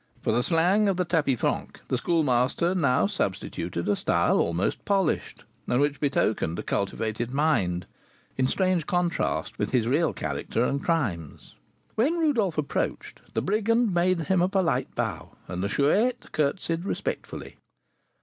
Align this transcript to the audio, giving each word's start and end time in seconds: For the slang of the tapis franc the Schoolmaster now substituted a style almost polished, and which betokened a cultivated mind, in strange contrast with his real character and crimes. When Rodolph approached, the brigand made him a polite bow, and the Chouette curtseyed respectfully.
For 0.23 0.31
the 0.31 0.41
slang 0.41 0.89
of 0.89 0.97
the 0.97 1.05
tapis 1.05 1.39
franc 1.41 1.79
the 1.87 1.95
Schoolmaster 1.99 2.73
now 2.73 3.05
substituted 3.05 3.87
a 3.87 3.95
style 3.95 4.39
almost 4.39 4.83
polished, 4.83 5.43
and 5.67 5.79
which 5.79 5.99
betokened 5.99 6.57
a 6.57 6.63
cultivated 6.63 7.29
mind, 7.29 7.85
in 8.35 8.47
strange 8.47 8.87
contrast 8.87 9.59
with 9.59 9.69
his 9.69 9.87
real 9.87 10.11
character 10.11 10.63
and 10.63 10.83
crimes. 10.83 11.53
When 11.93 12.17
Rodolph 12.19 12.57
approached, 12.57 13.21
the 13.35 13.43
brigand 13.43 13.93
made 13.93 14.21
him 14.21 14.41
a 14.41 14.49
polite 14.49 14.89
bow, 14.95 15.33
and 15.47 15.61
the 15.61 15.69
Chouette 15.69 16.31
curtseyed 16.31 16.83
respectfully. 16.83 17.57